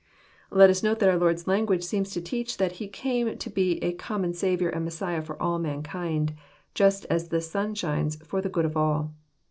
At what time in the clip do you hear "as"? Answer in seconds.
7.11-7.27